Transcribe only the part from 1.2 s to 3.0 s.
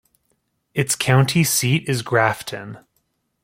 seat is Grafton.